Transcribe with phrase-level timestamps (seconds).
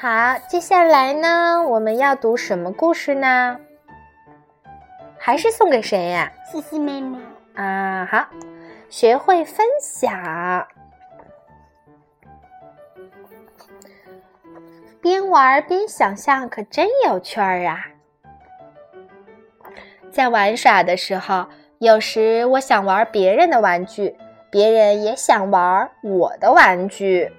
[0.00, 3.58] 好，接下来呢，我们要读什么故事呢？
[5.18, 6.32] 还是送给谁呀？
[6.48, 7.18] 西西妹妹。
[7.56, 8.28] 啊，好，
[8.88, 10.68] 学会分享。
[15.00, 17.84] 边玩边想象，可真有趣儿啊！
[20.12, 24.16] 在玩耍的时候，有时我想玩别人的玩具，
[24.48, 27.32] 别人也想玩我的玩具。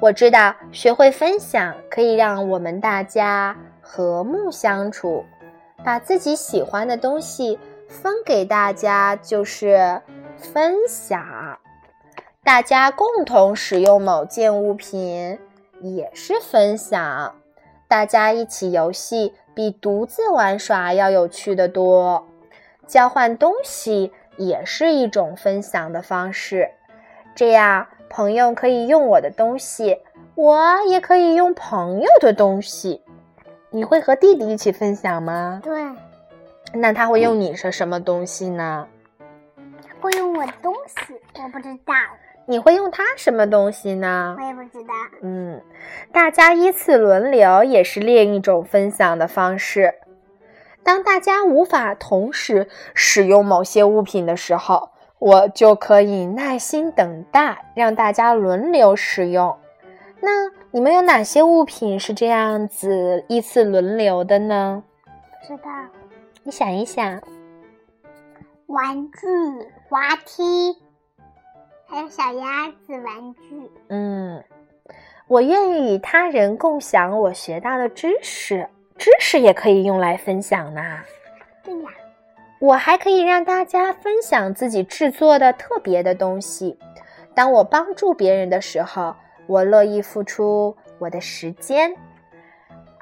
[0.00, 5.24] 我知道，学会分享可以让我们大家和睦相处。
[5.84, 10.00] 把自己喜欢的东西分给大家，就是
[10.38, 11.58] 分享。
[12.42, 15.38] 大家共同使用某件物品，
[15.80, 17.34] 也是分享。
[17.86, 22.26] 大家一起游戏，比独自玩耍要有趣的多。
[22.86, 26.70] 交换东西也是一种分享的方式。
[27.34, 29.96] 这样，朋友可以用我的东西，
[30.34, 33.00] 我也可以用朋友的东西。
[33.70, 35.60] 你会和弟弟一起分享吗？
[35.62, 35.72] 对。
[36.74, 38.86] 那他会用你是什么东西呢？
[40.00, 41.94] 会用我东西，我不知道。
[42.46, 44.34] 你会用他什么东西呢？
[44.36, 44.94] 我也不知道。
[45.22, 45.62] 嗯，
[46.12, 49.94] 大家依次轮流也是另一种分享的方式。
[50.82, 59.54] 当大家无法同时使用某些物品的时候，我就可以耐心等待，让大家轮流使用。
[60.18, 64.82] 那你们有哪些物品是这样子依次轮流的呢？
[65.04, 65.70] 不知道，
[66.42, 67.20] 你想一想。
[68.66, 69.26] 玩具、
[69.88, 70.78] 滑梯，
[71.86, 73.70] 还有小鸭子玩具。
[73.88, 74.42] 嗯，
[75.26, 80.80] 我愿意与他人共享我学到的知识，知识也可以用来分享呢。
[81.62, 81.90] 对呀，
[82.60, 86.78] 我还可以让大家分享自己制作的特别的东西。
[87.34, 89.16] 当我帮助别人的时候。
[89.46, 91.96] 我乐意付出我的时间，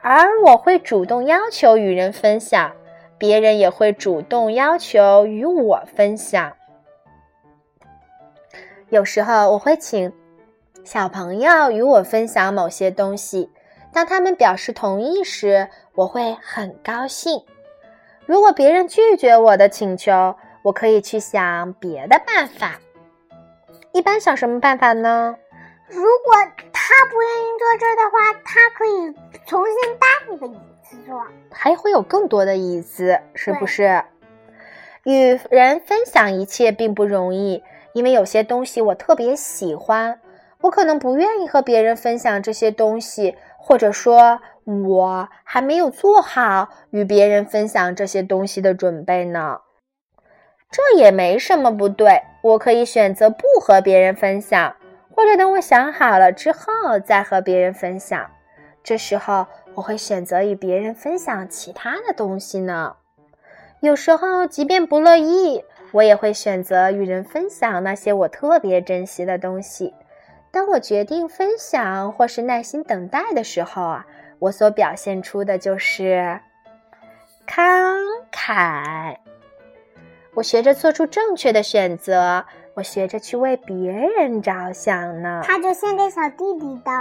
[0.00, 2.72] 而我会主动要求与人分享，
[3.18, 6.50] 别人也会主动要求与我分享。
[8.88, 10.10] 有时候我会请
[10.84, 13.50] 小朋友与我分享某些东西，
[13.92, 17.42] 当他们表示同意时，我会很高兴。
[18.28, 22.78] 如果别人拒绝我的请求，我可以去想别的办法。
[23.92, 25.34] 一般想什么办法呢？
[25.88, 26.34] 如果
[26.70, 29.14] 他不愿意坐这儿的话，他可以
[29.46, 34.04] 重新搭一个椅子坐，还会有更多的椅子，是不是？
[35.04, 37.64] 与人分享一切并不容易，
[37.94, 40.20] 因为有些东西我特别喜欢，
[40.60, 49.58] 我可能不愿意和别人分享这些东西，或者说我还没有做好与别人分享这些东西的准备呢。
[50.70, 54.74] 这也没什么不对，我可以选择不和别人分享。
[55.14, 58.30] 或者等我想好了之后再和别人分享，
[58.82, 62.96] 这时候我会选择与别人分享其他的东西呢。
[63.80, 65.62] 有时候即便不乐意，
[65.92, 69.92] 我也会选择与人分享那些我特别珍惜的东西。
[70.50, 74.06] 当我决定分享或是耐心等待的时候啊，
[74.38, 76.40] 我所表现出的就是
[77.46, 77.96] 慷
[78.32, 79.16] 慨。
[80.34, 82.44] 我学着做出正确的选择。
[82.74, 85.42] 我学着去为别人着想呢。
[85.44, 86.92] 他就献给小弟弟的。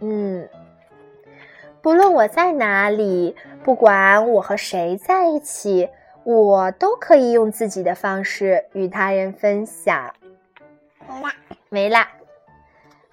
[0.00, 0.48] 嗯，
[1.82, 5.88] 不论我在哪里，不管我和谁在一起，
[6.22, 10.14] 我都可以用自己的方式与他人分享。
[11.08, 11.34] 没啦，
[11.68, 12.08] 没啦。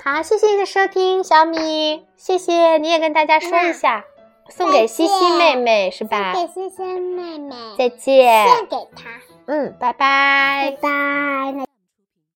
[0.03, 2.05] 好，谢谢你的收听，小米。
[2.17, 4.03] 谢谢你也跟大家说一下，
[4.49, 6.33] 送给西西妹妹是吧？
[6.33, 7.55] 送给西西妹妹。
[7.77, 8.47] 再见。
[8.47, 9.09] 献给她。
[9.45, 10.75] 嗯，拜拜。
[10.81, 11.70] 拜拜。